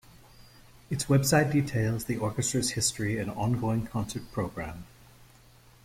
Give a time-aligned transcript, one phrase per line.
[0.89, 4.87] Its website details the orchestra's history and ongoing concert programme.